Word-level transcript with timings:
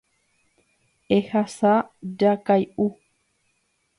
Ehasa 1.17 1.73
jakay'u. 2.19 2.87